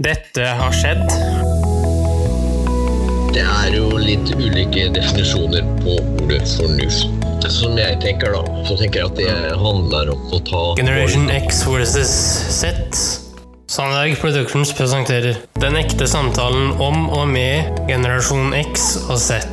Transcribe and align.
Dette 0.00 0.40
har 0.40 0.72
skjedd. 0.72 1.02
Det 3.36 3.42
er 3.44 3.74
jo 3.76 3.90
litt 4.00 4.30
ulike 4.32 4.86
definisjoner 4.94 5.66
på 5.82 5.98
ordet 6.22 6.46
fornuft. 6.54 7.12
Som 7.52 7.76
jeg 7.76 7.98
tenker, 8.00 8.32
da, 8.32 8.40
så 8.64 8.78
tenker 8.80 9.02
jeg 9.02 9.10
at 9.10 9.20
det 9.20 9.58
handler 9.60 10.14
om 10.14 10.32
å 10.32 10.40
ta 10.48 10.62
Generation 10.78 11.28
X 11.28 11.60
versus 11.68 12.12
Z. 12.56 12.80
Sandberg 13.68 14.16
Productions 14.22 14.72
presenterer 14.78 15.36
Den 15.60 15.76
ekte 15.76 16.08
samtalen 16.08 16.72
om 16.80 17.10
og 17.12 17.26
med 17.28 17.84
generasjon 17.90 18.56
X 18.62 18.94
og 19.10 19.18
Z. 19.20 19.44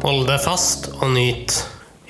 Hold 0.00 0.30
deg 0.30 0.40
fast 0.48 0.94
og 1.02 1.12
nyt. 1.12 1.60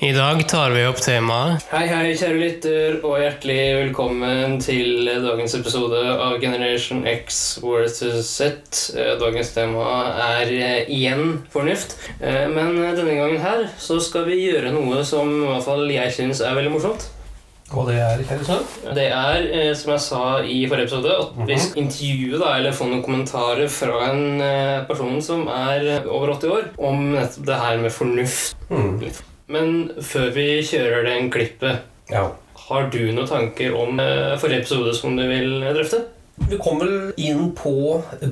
I 0.01 0.13
dag 0.15 0.39
tar 0.47 0.71
vi 0.71 0.85
opp 0.87 1.01
temaet 1.03 1.65
Hei, 1.73 1.81
hei, 1.91 2.13
kjære 2.15 2.37
lytter, 2.39 2.93
og 3.03 3.17
hjertelig 3.19 3.57
velkommen 3.81 4.53
til 4.63 5.09
dagens 5.25 5.57
episode 5.57 5.99
av 6.13 6.37
Generation 6.39 7.01
X 7.03 7.57
versus 7.59 8.29
Z. 8.37 8.77
Eh, 8.95 9.09
Dagens 9.19 9.49
tema 9.51 9.89
er 10.39 10.53
eh, 10.55 10.77
igjen 10.95 11.41
fornuft. 11.51 11.97
Eh, 12.21 12.45
Men 12.47 12.77
denne 12.95 13.17
gangen 13.17 13.43
her 13.43 13.65
så 13.75 13.97
skal 13.99 14.23
vi 14.29 14.37
gjøre 14.45 14.71
noe 14.71 15.01
som 15.03 15.33
i 15.33 15.49
hvert 15.49 15.67
fall 15.67 15.83
jeg 15.91 16.13
syns 16.15 16.39
er 16.47 16.55
veldig 16.55 16.71
morsomt. 16.77 17.09
Og 17.75 17.89
det 17.91 17.99
er? 17.99 18.23
Det 18.95 19.07
er, 19.11 19.49
som 19.77 19.91
jeg 19.97 20.01
sa 20.05 20.21
i 20.41 20.61
forrige 20.71 20.87
episode, 20.87 21.17
at 21.25 21.41
vi 21.45 21.57
skal 21.59 21.83
intervjue 21.83 22.39
da, 22.39 22.53
eller 22.55 22.73
få 22.73 22.87
noen 22.87 23.03
kommentarer 23.05 23.67
fra 23.69 23.99
en 24.07 24.39
person 24.87 25.19
som 25.21 25.43
er 25.51 26.07
over 26.07 26.37
80 26.39 26.55
år, 26.55 26.71
om 26.79 27.11
nettopp 27.17 27.51
det 27.51 27.59
her 27.65 27.83
med 27.83 27.93
fornuft. 27.93 28.55
Mm. 28.71 28.95
Men 29.49 29.89
før 30.05 30.29
vi 30.35 30.47
kjører 30.67 31.05
den 31.09 31.29
klippet, 31.33 31.79
Ja. 32.11 32.27
har 32.69 32.89
du 32.93 32.99
noen 33.11 33.27
tanker 33.29 33.73
om 33.75 33.99
eh, 33.99 34.35
forrige 34.37 34.61
episode 34.63 34.93
som 34.97 35.15
du 35.17 35.23
vil 35.27 35.59
drøfte? 35.73 36.03
Vi 36.49 36.57
kom 36.61 36.79
vel 36.79 37.13
inn 37.17 37.51
på 37.57 37.73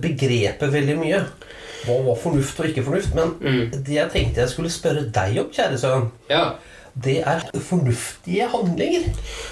begrepet 0.01 0.71
veldig 0.71 0.97
mye. 1.01 1.23
Hva 1.87 1.97
var 2.05 2.15
fornuft 2.21 2.59
og 2.59 2.65
ikke 2.69 2.83
fornuft? 2.85 3.13
Men 3.15 3.33
Mm. 3.41 3.71
det 3.83 3.93
jeg 3.95 4.09
tenkte 4.11 4.41
jeg 4.41 4.49
skulle 4.49 4.69
spørre 4.69 5.11
deg 5.11 5.37
om, 5.39 5.49
kjære 5.51 5.77
sønn, 5.77 6.11
Ja, 6.29 6.53
det 7.03 7.19
er 7.29 7.43
fornuftige 7.61 8.47
handlinger. 8.49 9.03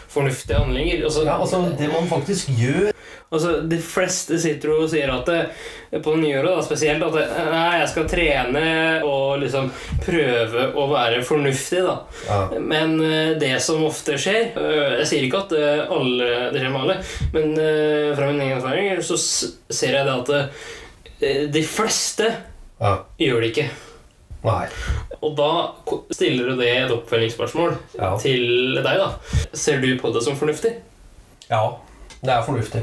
fornuftige 0.10 0.58
handlinger. 0.58 1.04
Altså, 1.06 1.24
Ja, 1.26 1.40
altså 1.42 1.60
Det 1.78 1.88
man 1.92 2.08
faktisk 2.10 2.50
gjør. 2.58 2.92
altså, 3.32 3.62
de 3.70 3.78
fleste 3.82 4.40
sitter 4.40 4.70
og 4.74 4.90
sier 4.90 5.12
at 5.14 5.26
det, 5.28 6.02
på 6.04 6.16
nyåret 6.16 6.50
da, 6.56 6.62
spesielt 6.66 7.04
at 7.04 7.14
det, 7.14 7.26
nei, 7.52 7.80
jeg 7.80 7.90
skal 7.92 8.08
trene 8.10 8.64
og 9.06 9.40
liksom 9.44 9.70
prøve 10.06 10.66
å 10.74 10.88
være 10.92 11.22
fornuftig. 11.24 11.84
da. 11.86 11.98
Ja. 12.30 12.40
Men 12.60 12.98
eh, 13.04 13.36
det 13.40 13.54
som 13.62 13.84
ofte 13.86 14.18
skjer 14.18 14.56
eh, 14.58 15.00
Jeg 15.02 15.08
sier 15.12 15.28
ikke 15.28 15.44
at 15.46 15.52
eh, 15.60 15.86
alle, 15.92 16.32
det 16.54 16.64
skjer 16.64 16.74
med 16.74 16.82
alle, 16.82 16.98
men 17.36 17.58
eh, 17.60 18.16
fra 18.18 18.32
min 18.32 18.42
egen 18.42 18.58
erfaring 18.58 19.04
så 19.06 19.18
ser 19.20 20.00
jeg 20.00 20.06
det 20.06 20.18
at 20.22 20.34
eh, 21.22 21.44
de 21.52 21.64
fleste 21.64 22.32
ja. 22.80 22.98
gjør 23.22 23.42
det 23.42 23.54
ikke. 23.54 23.70
Nei. 24.46 24.68
Og 25.22 25.34
da 25.38 25.50
stiller 26.14 26.52
du 26.52 26.60
det 26.62 26.70
et 26.84 26.94
oppfølgingsspørsmål 26.94 27.76
Ja. 27.98 28.12
til 28.22 28.76
deg. 28.78 29.02
da. 29.02 29.10
Ser 29.54 29.82
du 29.82 29.90
på 30.00 30.14
det 30.14 30.24
som 30.24 30.38
fornuftig? 30.40 30.76
ja. 31.50 31.66
Det 32.26 32.32
er 32.34 32.42
fornuftig. 32.42 32.80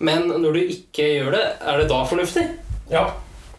Men 0.00 0.28
når 0.40 0.52
du 0.54 0.60
ikke 0.62 1.04
gjør 1.18 1.30
det, 1.34 1.42
er 1.60 1.76
det 1.82 1.88
da 1.90 1.98
fornuftig? 2.08 2.44
Ja. 2.90 3.02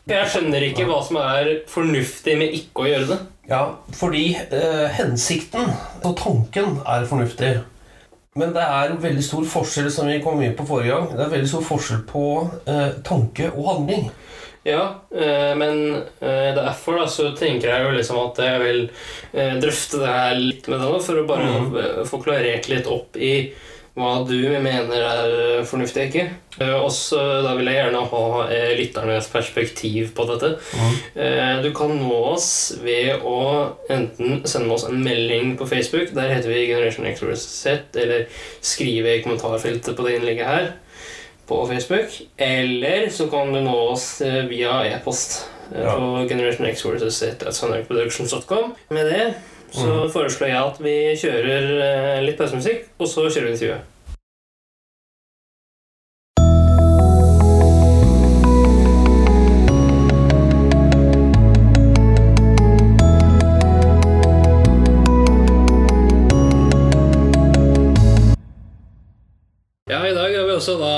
Jeg 0.09 0.25
skjønner 0.31 0.63
ikke 0.65 0.85
hva 0.89 0.97
som 1.05 1.19
er 1.21 1.51
fornuftig 1.69 2.33
med 2.39 2.55
ikke 2.57 2.81
å 2.81 2.87
gjøre 2.89 3.07
det. 3.11 3.17
Ja, 3.51 3.59
fordi 3.93 4.23
eh, 4.35 4.87
hensikten 4.97 5.69
og 6.03 6.15
tanken 6.17 6.79
er 6.87 7.05
fornuftig. 7.05 7.51
Men 8.35 8.55
det 8.55 8.63
er 8.65 8.95
veldig 9.03 9.23
stor 9.23 9.45
forskjell, 9.45 9.91
som 9.93 10.07
vi 10.09 10.17
kom 10.23 10.41
inn 10.41 10.55
på 10.57 10.65
forrige 10.65 10.95
gang, 10.95 11.11
det 11.13 11.27
er 11.27 11.33
veldig 11.35 11.51
stor 11.51 11.65
forskjell 11.67 12.01
på 12.09 12.23
eh, 12.65 12.89
tanke 13.05 13.51
og 13.53 13.67
handling. 13.75 14.07
Ja, 14.63 15.01
eh, 15.15 15.55
men 15.55 15.95
eh, 16.19 16.55
derfor 16.55 17.01
da, 17.01 17.07
så 17.11 17.33
tenker 17.35 17.67
jeg 17.67 17.83
jo 17.83 17.91
liksom 17.97 18.19
at 18.21 18.39
jeg 18.39 18.61
vil 18.63 18.81
eh, 19.33 19.57
drøfte 19.59 19.99
det 19.99 20.13
her 20.15 20.39
litt 20.39 20.69
med 20.71 20.79
deg 20.79 20.93
nå, 20.93 21.03
for 21.03 21.19
å 21.19 21.27
bare 21.27 21.53
eh, 21.81 22.01
få 22.07 22.21
klarert 22.23 22.69
litt 22.71 22.87
opp 22.87 23.19
i 23.19 23.35
hva 23.93 24.23
du 24.25 24.39
mener 24.63 25.03
er 25.05 25.65
fornuftig 25.69 26.01
og 26.01 26.07
ikke. 26.07 26.23
Eh, 26.63 26.71
og 26.79 26.95
da 27.43 27.51
vil 27.59 27.69
jeg 27.69 27.77
gjerne 27.81 28.05
ha 28.13 28.23
lytternes 28.79 29.27
perspektiv 29.33 30.13
på 30.15 30.25
dette. 30.31 30.53
Mm. 30.79 30.95
du 31.65 31.69
kan 31.75 31.91
nå 31.99 32.21
oss 32.31 32.47
ved 32.81 33.19
å 33.27 33.35
enten 33.91 34.41
sende 34.49 34.73
oss 34.73 34.87
en 34.87 35.03
melding 35.03 35.57
på 35.59 35.67
Facebook, 35.67 36.15
der 36.15 36.31
heter 36.31 36.49
vi 36.55 36.69
Generation. 36.71 37.35
Z, 37.35 37.91
eller 37.99 38.31
skrive 38.63 39.17
i 39.17 39.21
kommentarfeltet 39.27 39.99
på 39.99 40.07
det 40.07 40.15
innlegget 40.21 40.49
her 40.49 40.71
på 41.47 41.61
Facebook. 41.69 42.19
Eller 42.37 43.09
så 43.13 43.27
kan 43.31 43.53
du 43.53 43.59
nå 43.65 43.73
oss 43.91 44.21
eh, 44.21 44.43
via 44.49 44.81
e-post 44.91 45.41
eh, 45.73 45.81
Ja. 45.83 45.95
på 45.97 46.27
Generation 46.29 46.67
X 46.69 46.85
vs. 46.85 47.21
At 47.47 47.55
sandbergproductions.com. 47.55 48.73
Med 48.89 49.05
det 49.11 49.33
så 49.73 50.03
foreslår 50.13 50.51
jeg 50.51 50.59
at 50.61 50.75
vi 50.85 50.95
kjører 51.17 51.63
eh, 51.81 52.19
litt 52.27 52.37
pausemusikk, 52.37 52.83
og 53.01 53.07
så 53.09 53.23
kjører 53.25 53.47
vi 53.49 53.55
intervjuet. 53.55 53.89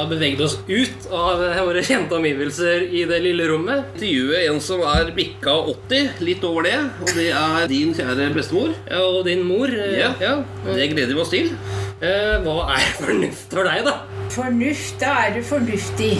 Beveget 0.09 0.41
oss 0.45 0.57
ut 0.67 1.07
av 1.11 1.41
våre 1.67 1.81
kjente 1.85 2.15
omgivelser 2.17 2.85
i 2.89 3.03
det 3.09 3.19
lille 3.23 3.47
rommet. 3.49 3.85
intervjue 3.95 4.43
en 4.49 4.59
som 4.61 4.81
er 4.81 5.11
bikka 5.15 5.53
80, 5.89 6.09
litt 6.25 6.43
over 6.47 6.63
det. 6.67 6.77
Og 7.01 7.13
det 7.15 7.29
er 7.33 7.67
din 7.71 7.93
kjære 7.97 8.29
bestemor. 8.35 8.73
Ja, 8.89 9.01
og 9.05 9.25
din 9.25 9.43
mor. 9.47 9.67
eh, 9.69 9.99
Ja. 9.99 10.13
ja. 10.21 10.35
Det 10.65 10.89
gleder 10.93 11.13
vi 11.15 11.21
oss 11.21 11.29
til. 11.33 11.51
Eh, 12.01 12.35
Hva 12.43 12.69
er 12.75 12.89
fornuft 12.99 13.53
for 13.53 13.63
deg, 13.63 13.85
da? 13.85 13.99
Fornuft, 14.35 14.99
da 14.99 15.13
er 15.27 15.33
du 15.37 15.41
fornuftig. 15.45 16.17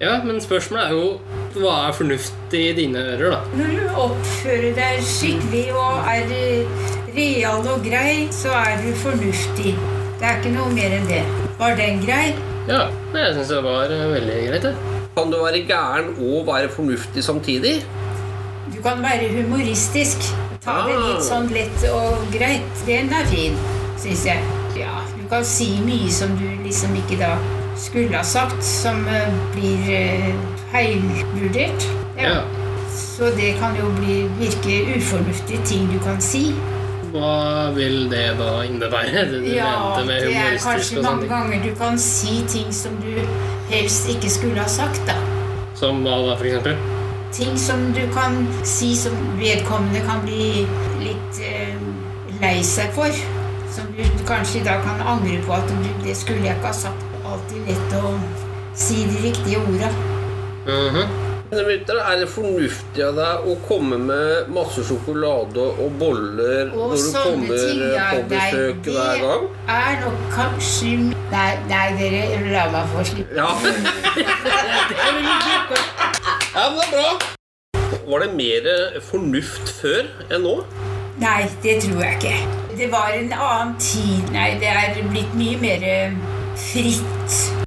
Ja, 0.00 0.22
men 0.24 0.38
spørsmålet 0.40 0.86
er 0.86 0.94
jo 0.96 1.20
hva 1.60 1.88
er 1.90 1.92
fornuft 1.92 2.54
i 2.56 2.70
dine 2.72 3.02
ører, 3.16 3.34
da? 3.34 3.40
Når 3.58 3.72
du 3.76 3.98
oppfører 4.00 4.70
deg 4.78 5.02
skikkelig 5.04 5.66
og 5.76 6.08
er 6.08 6.30
eh, 6.32 6.86
real 7.16 7.66
og 7.68 7.82
grei, 7.84 8.28
så 8.32 8.54
er 8.56 8.78
du 8.80 8.92
fornuftig. 9.02 9.74
Det 10.20 10.28
er 10.28 10.38
ikke 10.40 10.54
noe 10.54 10.72
mer 10.72 10.94
enn 10.96 11.06
det. 11.10 11.20
Var 11.60 11.76
den 11.76 12.00
grei? 12.06 12.30
Ja, 12.70 12.82
jeg 13.14 13.34
syns 13.34 13.48
det 13.50 13.62
var 13.64 13.90
eh, 13.90 14.04
veldig 14.14 14.38
greit, 14.48 14.62
det. 14.68 14.74
Kan 15.16 15.32
du 15.32 15.38
være 15.42 15.64
gæren 15.66 16.12
og 16.22 16.46
være 16.46 16.68
fornuftig 16.70 17.24
samtidig? 17.26 17.80
Du 18.70 18.78
kan 18.84 19.02
være 19.02 19.28
humoristisk. 19.34 20.28
Ta 20.64 20.76
det 20.86 20.94
Ah. 20.94 21.06
litt 21.08 21.24
sånn 21.24 21.48
lett 21.54 21.84
og 21.90 22.26
greit. 22.34 22.84
Den 22.86 23.08
er 23.16 23.24
fin, 23.32 23.56
syns 23.98 24.26
jeg. 24.28 24.38
Ja, 24.78 25.00
du 25.16 25.24
kan 25.28 25.44
si 25.44 25.70
mye 25.84 26.10
som 26.12 26.36
du 26.38 26.46
liksom 26.66 26.94
ikke 27.00 27.18
da 27.20 27.32
skulle 27.76 28.14
ha 28.16 28.22
sagt, 28.22 28.62
som 28.64 29.02
eh, 29.08 29.28
blir 29.56 30.34
feilvurdert. 30.72 31.86
Ja. 32.18 32.28
Ja. 32.28 32.40
Så 32.90 33.30
det 33.36 33.54
kan 33.60 33.74
jo 33.80 33.88
bli 33.98 34.22
virke 34.40 34.96
ufornuftige 34.96 35.60
ting 35.66 35.88
du 35.92 35.98
kan 36.04 36.20
si. 36.20 36.54
Hva 37.10 37.70
vil 37.74 38.04
det 38.10 38.36
da 38.38 38.50
innebære? 38.62 39.24
Det 39.30 39.40
du 39.42 39.48
Ja, 39.56 39.70
mente 39.98 40.06
med 40.06 40.26
det 40.26 40.36
er 40.36 40.58
kanskje 40.62 41.02
mange 41.02 41.28
ganger 41.28 41.62
du 41.64 41.74
kan 41.74 41.98
si 41.98 42.44
ting 42.48 42.72
som 42.72 42.94
du 43.02 43.18
helst 43.70 44.08
ikke 44.08 44.30
skulle 44.30 44.60
ha 44.60 44.68
sagt, 44.68 45.00
da. 45.08 45.16
Som 45.74 46.04
hva 46.04 46.20
da, 46.28 46.36
for 46.36 46.46
eksempel? 46.46 46.76
Ting 47.34 47.58
som 47.58 47.82
du 47.96 48.02
kan 48.14 48.38
si 48.64 48.92
som 48.96 49.16
vedkommende 49.40 50.04
kan 50.06 50.22
bli 50.22 50.66
litt 51.02 51.40
eh, 51.46 51.74
lei 52.42 52.60
seg 52.62 52.94
for. 52.94 53.10
Som 53.74 53.90
du 53.96 54.04
kanskje 54.26 54.62
da 54.66 54.78
kan 54.84 55.02
angre 55.02 55.40
på 55.46 55.56
at 55.58 55.66
du, 55.70 55.90
det 56.04 56.14
skulle 56.18 56.46
jeg 56.46 56.58
ikke 56.58 56.70
ha 56.70 56.78
sagt. 56.84 57.06
Alltid 57.26 57.66
lett 57.66 57.98
å 57.98 58.14
si 58.74 59.02
de 59.06 59.26
riktige 59.26 59.58
orda. 59.66 59.90
Uh 60.66 60.94
vet 60.94 61.06
dere, 61.06 61.29
Er 61.50 62.18
det 62.20 62.28
fornuftig 62.30 63.02
av 63.02 63.16
deg 63.18 63.46
å 63.50 63.56
komme 63.66 63.96
med 63.98 64.50
masse 64.54 64.84
sjokolade 64.86 65.64
og 65.82 65.96
boller 65.98 66.70
Og 66.70 66.92
når 66.92 67.00
du 67.02 67.08
kommer 67.16 67.56
ting, 67.58 67.80
ja, 67.90 68.04
på 68.12 68.20
nei, 68.20 68.28
besøk 68.30 68.84
det- 68.84 68.94
hver 68.94 69.16
gang? 69.24 69.42
Det 69.66 69.74
Er 69.80 69.92
nok 70.04 70.20
kanskje 70.36 70.92
Nei, 71.30 71.50
nei 71.66 71.88
dere, 71.98 72.20
la 72.52 72.64
meg 72.70 72.86
få 72.92 73.04
slippe. 73.04 73.34
Ja. 73.34 73.50
ja, 75.00 75.10
men 75.14 75.22
det 75.26 75.34
er 76.54 76.86
bra. 76.90 77.10
Var 78.10 78.18
det 78.24 78.30
mer 78.34 79.00
fornuft 79.10 79.70
før 79.80 80.06
enn 80.30 80.42
nå? 80.46 80.56
Nei, 81.20 81.48
det 81.62 81.82
tror 81.82 82.02
jeg 82.02 82.18
ikke. 82.18 82.36
Det 82.78 82.90
var 82.92 83.10
en 83.14 83.32
annen 83.32 83.74
tid. 83.78 84.30
Nei, 84.34 84.54
det 84.62 84.70
er 84.70 85.02
blitt 85.10 85.34
mye 85.38 85.58
mer 85.62 86.14
fritt. 86.56 87.59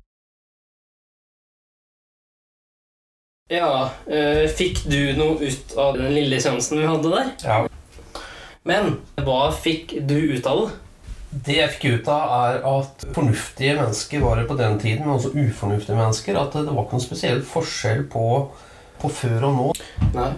Ja, 3.53 3.89
eh, 4.09 4.47
fikk 4.49 4.81
du 4.89 5.13
noe 5.13 5.37
ut 5.37 5.75
av 5.77 5.97
den 5.99 6.13
lille 6.15 6.39
seansen 6.41 6.79
vi 6.79 6.87
hadde 6.89 7.11
der? 7.11 7.27
Ja. 7.45 7.57
Men 8.65 8.95
hva 9.21 9.51
fikk 9.53 9.93
du 10.07 10.15
ut 10.33 10.47
av 10.49 10.63
det? 10.63 10.79
Det 11.33 11.57
jeg 11.57 11.73
fikk 11.75 11.85
ut 11.85 12.09
av, 12.13 12.33
er 12.47 12.65
at 12.69 13.05
fornuftige 13.13 13.75
mennesker 13.77 14.21
var 14.21 14.37
det 14.37 14.47
på 14.49 14.57
den 14.57 14.77
tiden, 14.81 15.05
men 15.05 15.15
også 15.15 15.33
ufornuftige 15.33 15.97
mennesker. 15.97 16.37
At 16.37 16.53
det 16.53 16.69
var 16.69 16.85
ikke 16.85 16.97
noen 16.97 17.05
spesiell 17.05 17.41
forskjell 17.49 18.03
på, 18.13 18.25
på 19.01 19.13
før 19.21 19.47
og 19.49 19.55
nå. 19.57 19.69
Nei. 20.13 20.31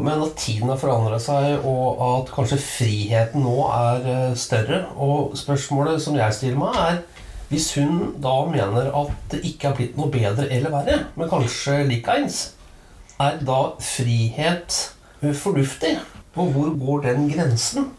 Men 0.00 0.24
at 0.24 0.38
tiden 0.40 0.70
har 0.72 0.80
forandret 0.80 1.22
seg, 1.22 1.66
og 1.68 2.02
at 2.06 2.32
kanskje 2.34 2.58
friheten 2.62 3.44
nå 3.44 3.56
er 3.68 4.10
eh, 4.14 4.38
større. 4.38 4.84
Og 4.98 5.36
spørsmålet 5.38 6.02
som 6.02 6.18
jeg 6.18 6.38
stiller 6.38 6.62
meg, 6.62 6.78
er 6.82 7.20
hvis 7.50 7.72
hun 7.78 8.14
da 8.22 8.36
mener 8.46 8.92
at 8.94 9.14
det 9.32 9.42
ikke 9.46 9.70
har 9.70 9.78
blitt 9.78 9.98
noe 9.98 10.10
bedre 10.12 10.46
eller 10.46 10.70
verre, 10.70 10.98
men 11.18 11.30
kanskje 11.30 11.80
likeens, 11.88 12.44
er 13.20 13.40
da 13.46 13.60
frihet 13.84 14.76
fornuftig? 15.20 15.98
Og 16.38 16.52
hvor 16.54 16.70
går 16.84 17.02
den 17.08 17.28
grensen? 17.32 17.90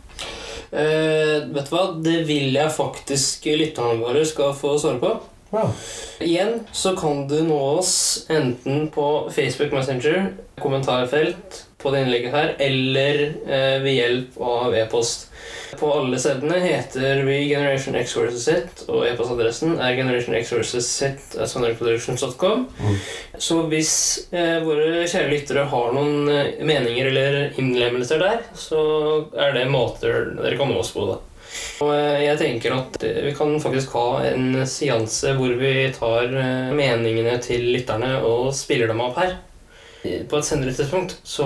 Eh, 0.72 1.44
vet 1.52 1.68
du 1.68 1.74
hva? 1.76 1.84
Det 2.00 2.22
vil 2.30 2.56
jeg 2.56 2.72
faktisk 2.72 3.46
lytterne 3.60 4.00
våre 4.02 4.24
skal 4.26 4.56
få 4.56 4.78
svare 4.80 5.02
på. 5.02 5.12
Ja. 5.52 5.66
Igjen 6.24 6.62
så 6.72 6.94
kan 6.96 7.26
du 7.28 7.42
nå 7.44 7.58
oss 7.74 8.24
enten 8.32 8.86
på 8.94 9.08
Facebook 9.36 9.74
Messenger, 9.76 10.30
kommentarfelt 10.64 11.66
på 11.82 11.92
det 11.94 12.06
innlegget 12.06 12.36
her, 12.36 12.56
eller 12.62 13.26
eh, 13.28 13.78
ved 13.84 13.98
hjelp 13.98 14.40
av 14.42 14.78
e-post. 14.78 15.28
På 15.80 15.88
alle 15.96 16.20
stedene 16.20 16.58
heter 16.60 17.22
vi 17.26 17.38
Generation 17.50 17.96
X 17.96 18.16
versus 18.18 18.44
Z, 18.44 18.84
og 18.92 19.06
e-postadressen 19.08 19.78
er 19.80 19.96
Generation 19.96 20.36
X 20.36 20.52
versus 20.54 20.88
Z 20.88 21.38
at 21.40 21.50
sonarproductions.com. 21.50 22.66
Så 23.40 23.62
hvis 23.72 23.94
eh, 24.36 24.60
våre 24.66 25.06
kjære 25.08 25.32
lyttere 25.32 25.66
har 25.72 25.92
noen 25.96 26.30
eh, 26.32 26.54
meninger 26.68 27.12
eller 27.12 27.60
innlemmelser 27.62 28.22
der, 28.22 28.46
så 28.58 28.82
er 29.32 29.56
det 29.58 29.70
måter 29.72 30.34
dere 30.38 30.58
kan 30.60 30.72
nå 30.72 30.82
oss 30.84 30.92
på. 30.96 31.08
da. 31.10 31.20
Og 31.84 31.94
eh, 31.96 32.26
jeg 32.28 32.42
tenker 32.42 32.76
at 32.76 33.00
eh, 33.08 33.22
vi 33.30 33.36
kan 33.38 33.56
faktisk 33.64 33.96
ha 33.98 34.08
en 34.28 34.66
seanse 34.68 35.34
hvor 35.40 35.56
vi 35.60 35.74
tar 35.96 36.30
meningene 36.76 37.40
til 37.44 37.72
lytterne 37.72 38.18
og 38.28 38.52
spiller 38.56 38.92
dem 38.92 39.02
opp 39.08 39.24
her. 39.24 39.40
På 40.02 40.38
et 40.40 40.46
senere 40.48 40.74
tidspunkt. 40.74 41.18
Så 41.24 41.46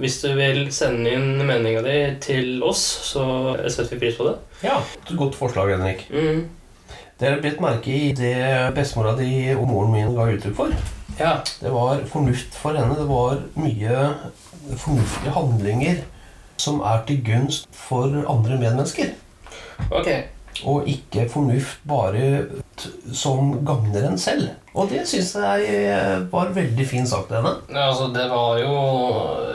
hvis 0.00 0.20
du 0.22 0.30
vil 0.38 0.62
sende 0.72 1.10
inn 1.12 1.34
meninga 1.44 1.82
di 1.84 1.96
til 2.24 2.62
oss, 2.64 2.80
så 3.10 3.24
setter 3.66 3.92
vi 3.94 4.00
pris 4.06 4.16
på 4.16 4.28
det. 4.30 4.38
ja. 4.64 4.78
Et 5.04 5.16
godt 5.18 5.36
forslag, 5.36 5.74
Henrik. 5.76 6.06
Mm. 6.10 6.46
Dere 7.20 7.34
har 7.34 7.42
bitt 7.44 7.60
merke 7.60 7.92
i 7.92 8.12
det 8.16 8.72
bestemora 8.74 9.12
di 9.18 9.50
og 9.52 9.66
moren 9.68 9.92
min 9.92 10.14
ga 10.16 10.30
uttrykk 10.32 10.56
for. 10.56 10.72
Ja. 11.18 11.34
Det 11.60 11.72
var 11.74 12.00
fornuft 12.08 12.56
for 12.56 12.72
henne. 12.72 12.96
Det 12.96 13.04
var 13.08 13.42
mye 13.60 14.06
fornuftige 14.80 15.34
handlinger 15.36 16.00
som 16.60 16.80
er 16.80 17.02
til 17.08 17.20
gunst 17.24 17.68
for 17.76 18.08
andre 18.28 18.56
medmennesker. 18.56 19.12
Ok. 19.90 20.08
Og 20.68 20.88
ikke 20.90 21.24
fornuft 21.30 21.80
bare 21.88 22.24
som 23.16 23.52
gagner 23.64 24.10
en 24.10 24.18
selv. 24.20 24.50
Og 24.74 24.90
det 24.90 25.02
syns 25.08 25.32
jeg 25.34 26.26
var 26.30 26.52
veldig 26.54 26.86
fin 26.86 27.08
sagt 27.08 27.30
til 27.30 27.40
henne. 27.40 27.54
Ja, 27.72 27.86
altså, 27.88 28.10
det 28.14 28.26
var 28.30 28.60
jo 28.60 28.74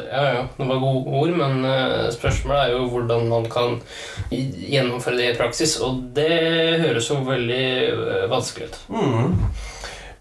Ja, 0.09 0.23
ja, 0.33 0.41
det 0.57 0.67
var 0.69 0.81
gode 0.81 1.19
ord, 1.19 1.35
men 1.39 1.65
eh, 1.67 2.09
spørsmålet 2.13 2.63
er 2.63 2.73
jo 2.73 2.89
hvordan 2.93 3.29
man 3.29 3.47
kan 3.51 3.79
gjennomføre 4.31 5.17
det 5.19 5.29
i 5.31 5.37
praksis, 5.37 5.77
og 5.83 6.03
det 6.15 6.29
høres 6.83 7.09
jo 7.09 7.21
veldig 7.25 7.63
eh, 7.91 8.27
vanskelig 8.31 8.69
ut. 8.69 8.77
Mm. 8.95 9.33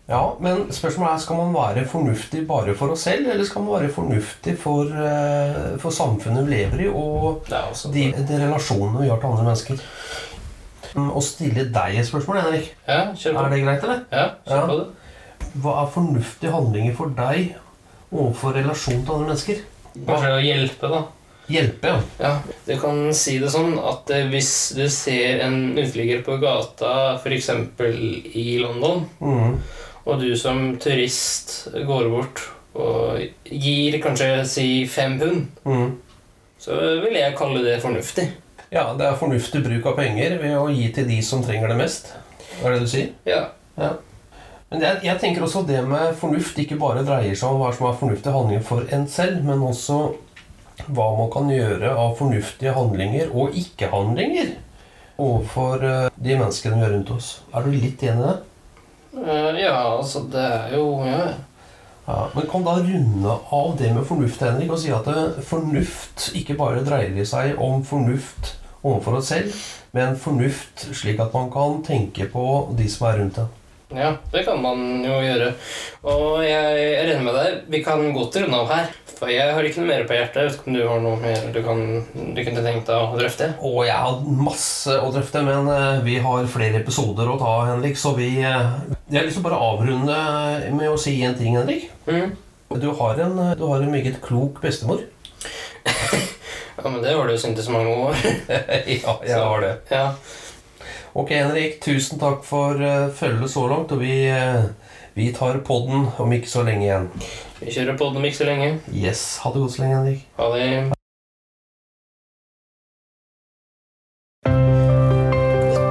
Ja, 0.08 0.36
men 0.40 0.66
spørsmålet 0.72 1.14
er 1.14 1.20
skal 1.22 1.38
man 1.38 1.54
være 1.54 1.86
fornuftig 1.88 2.42
bare 2.48 2.74
for 2.76 2.92
oss 2.92 3.06
selv, 3.06 3.30
eller 3.32 3.46
skal 3.48 3.64
man 3.64 3.78
være 3.78 3.92
fornuftig 3.92 4.56
for, 4.60 4.90
eh, 4.92 5.78
for 5.80 5.94
samfunnet 5.94 6.44
vi 6.44 6.58
lever 6.58 6.82
i, 6.84 6.88
og 6.92 7.46
de, 7.94 8.10
de 8.12 8.40
relasjonene 8.42 9.00
vi 9.00 9.08
har 9.08 9.22
til 9.22 9.32
andre 9.32 9.46
mennesker? 9.48 9.80
Å 10.94 11.20
stille 11.22 11.64
deg 11.74 11.96
et 11.98 12.06
spørsmål, 12.06 12.36
Henrik. 12.44 12.68
Ja, 12.86 13.00
kjør 13.18 13.34
på. 13.34 13.42
Er 13.44 13.50
det 13.50 13.62
greit, 13.64 13.84
eller? 13.88 14.04
Ja, 14.14 14.26
kjør 14.46 14.68
på 14.68 14.76
det. 14.78 15.48
Hva 15.64 15.72
er 15.82 15.90
fornuftige 15.94 16.52
handlinger 16.54 16.94
for 16.98 17.10
deg 17.18 17.54
overfor 18.14 18.54
relasjon 18.54 19.02
til 19.04 19.14
andre 19.16 19.28
mennesker? 19.32 19.62
Kanskje 20.06 20.32
å 20.36 20.42
hjelpe, 20.42 20.90
da. 20.90 21.00
Hjelpe, 21.50 21.90
ja. 21.90 21.98
Ja, 22.22 22.30
Du 22.66 22.72
kan 22.80 23.12
si 23.14 23.38
det 23.42 23.50
sånn 23.52 23.74
at 23.78 24.08
eh, 24.14 24.28
hvis 24.32 24.72
du 24.78 24.84
ser 24.88 25.42
en 25.44 25.74
uteligger 25.76 26.22
på 26.24 26.38
gata, 26.40 27.18
f.eks. 27.20 27.50
i 28.34 28.58
London, 28.62 29.04
Mm. 29.20 29.58
og 30.06 30.20
du 30.20 30.34
som 30.36 30.76
turist 30.78 31.68
går 31.74 32.08
bort 32.10 32.40
og 32.74 33.20
gir 33.44 33.98
kanskje 34.02 34.46
si 34.46 34.86
fem 34.86 35.18
pund, 35.20 35.46
Mm. 35.66 35.98
så 36.58 36.78
vil 37.04 37.14
jeg 37.18 37.36
kalle 37.36 37.62
det 37.62 37.82
fornuftig. 37.82 38.30
Ja, 38.74 38.88
det 38.98 39.06
er 39.06 39.18
fornuftig 39.18 39.60
bruk 39.62 39.84
av 39.86 40.00
penger 40.00 40.32
ved 40.42 40.56
å 40.58 40.66
gi 40.72 40.88
til 40.96 41.06
de 41.06 41.20
som 41.22 41.44
trenger 41.46 41.70
det 41.70 41.78
mest. 41.78 42.10
Hva 42.58 42.68
er 42.68 42.74
det 42.74 42.82
du 42.82 42.90
sier? 42.90 43.12
Ja. 43.28 43.44
Ja. 43.78 43.92
Men 44.70 44.82
jeg, 44.82 44.98
jeg 45.06 45.20
tenker 45.22 45.44
også 45.46 45.62
det 45.68 45.84
med 45.86 46.16
fornuft 46.18 46.58
ikke 46.58 46.78
bare 46.80 47.04
dreier 47.06 47.36
seg 47.38 47.54
om 47.54 47.60
hva 47.62 47.70
som 47.74 47.86
er 47.86 48.00
fornuftige 48.00 48.34
handlinger 48.34 48.64
for 48.66 48.88
en 48.96 49.06
selv, 49.10 49.44
men 49.46 49.62
også 49.62 49.98
hva 50.88 51.06
man 51.20 51.30
kan 51.30 51.52
gjøre 51.54 51.92
av 51.94 52.16
fornuftige 52.18 52.74
handlinger 52.74 53.30
og 53.30 53.54
ikke-handlinger 53.60 54.56
overfor 55.22 55.86
eh, 55.86 56.08
de 56.18 56.34
menneskene 56.34 56.80
vi 56.80 56.82
har 56.82 56.92
rundt 56.96 57.14
oss. 57.14 57.30
Er 57.54 57.62
du 57.62 57.70
litt 57.70 58.02
enig 58.02 58.24
i 58.24 58.26
det? 58.26 58.34
Eh, 59.22 59.60
ja, 59.62 59.76
altså, 59.94 60.24
det 60.34 60.42
er 60.50 60.74
jo 60.80 60.88
Ja. 61.06 61.26
Ja, 62.04 62.26
men 62.34 62.44
kan 62.50 62.66
da 62.66 62.74
runde 62.82 63.34
av 63.56 63.76
det 63.78 63.94
med 63.94 64.04
fornuft, 64.04 64.42
Henrik, 64.44 64.68
og 64.74 64.82
si 64.82 64.90
at 64.92 65.06
eh, 65.08 65.38
fornuft 65.46 66.26
ikke 66.36 66.58
bare 66.58 66.82
dreier 66.84 67.24
seg 67.24 67.54
om 67.62 67.80
fornuft 67.86 68.58
overfor 68.84 69.18
oss 69.18 69.32
selv, 69.32 69.60
med 69.96 70.10
en 70.10 70.18
fornuft 70.20 70.86
slik 70.92 71.20
at 71.22 71.34
man 71.34 71.50
kan 71.52 71.80
tenke 71.86 72.28
på 72.30 72.46
de 72.76 72.88
som 72.92 73.08
er 73.10 73.22
rundt 73.22 73.40
deg. 73.40 73.60
Ja, 73.94 74.10
det 74.32 74.42
kan 74.46 74.62
man 74.62 75.04
jo 75.04 75.16
gjøre. 75.22 75.52
Og 76.10 76.42
jeg 76.42 76.84
er 76.98 77.10
enig 77.12 77.24
med 77.26 77.36
deg. 77.36 77.58
Vi 77.70 77.82
kan 77.84 78.02
godt 78.14 78.36
runde 78.42 78.60
av 78.64 78.70
her. 78.72 78.92
For 79.14 79.30
jeg 79.30 79.52
har 79.54 79.66
ikke 79.66 79.82
noe 79.82 79.90
mer 79.92 80.06
på 80.08 80.16
hjertet. 80.16 80.40
Jeg 80.40 80.48
vet 80.48 80.56
ikke 80.56 80.70
om 80.70 80.76
du 80.76 80.82
har 80.88 81.02
noe 81.04 81.18
mer 81.22 81.44
du, 81.54 81.60
kan, 81.62 81.82
du 82.34 82.40
kunne 82.40 82.64
tenkt 82.64 82.90
deg 82.90 82.98
å 82.98 83.18
drøfte? 83.18 83.50
Og 83.64 83.78
jeg 83.86 83.94
har 83.94 84.24
masse 84.48 84.96
å 84.98 85.12
drøfte, 85.14 85.44
men 85.46 85.70
eh, 85.70 86.02
vi 86.06 86.16
har 86.24 86.50
flere 86.50 86.80
episoder 86.82 87.30
å 87.30 87.38
ta, 87.40 87.54
Henrik, 87.70 87.98
så 88.00 88.16
vi 88.18 88.32
eh, 88.42 88.72
Jeg 89.06 89.20
har 89.20 89.28
lyst 89.28 89.38
til 89.38 89.44
å 89.44 89.48
bare 89.48 89.62
avrunde 89.70 90.18
med 90.74 90.90
å 90.90 90.98
si 91.00 91.14
en 91.22 91.38
ting, 91.38 91.54
Henrik. 91.60 91.86
Mm. 92.10 92.34
Du 92.82 92.88
har 92.98 93.20
en, 93.22 93.38
du 93.54 93.66
har 93.70 93.84
en 93.84 93.92
meget 93.92 94.18
klok 94.24 94.58
bestemor. 94.64 95.04
Ja, 96.84 96.90
men 96.90 97.02
det 97.02 97.14
har 97.16 97.24
du 97.26 97.32
jo 97.32 97.38
syntes 97.40 97.68
i 97.68 97.72
mange 97.72 97.88
år. 97.96 98.16
ja, 99.04 99.14
jeg 99.24 99.38
har 99.40 99.60
det. 99.60 99.76
Ja. 99.88 100.10
Ok, 101.16 101.30
Henrik, 101.30 101.78
tusen 101.80 102.20
takk 102.20 102.42
for 102.44 102.76
uh, 102.76 103.08
følget 103.16 103.50
så 103.50 103.62
langt, 103.70 103.94
og 103.94 104.02
vi, 104.02 104.18
uh, 104.28 104.66
vi 105.16 105.30
tar 105.32 105.62
podden 105.64 106.10
om 106.20 106.32
ikke 106.36 106.50
så 106.50 106.66
lenge 106.66 106.84
igjen. 106.84 107.08
Vi 107.62 107.72
kjører 107.72 107.96
podden 107.96 108.20
om 108.20 108.28
ikke 108.28 108.36
så 108.42 108.50
lenge. 108.50 108.68
Yes, 108.92 109.24
ha 109.40 109.54
det 109.54 109.64
godt 109.64 109.78
så 109.78 109.82
lenge, 109.86 109.96
Henrik. 109.96 110.28
Ha 110.36 110.50
det. 110.52 110.68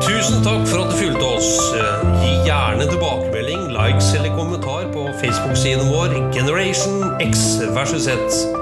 Tusen 0.05 0.45
takk 0.45 0.67
for 0.69 0.83
at 0.85 0.93
du 0.93 0.99
fulgte 1.01 1.29
oss. 1.39 1.53
Eh, 1.73 2.09
Gi 2.21 2.33
gjerne 2.51 2.85
tilbakemelding, 2.91 3.71
likes 3.73 4.13
eller 4.13 4.37
kommentar 4.37 4.91
på 4.93 5.09
Facebook-siden 5.23 5.89
vår 5.89 6.19
Generation 6.37 7.15
X 7.31 7.63
versus 7.73 8.05
Z. 8.05 8.61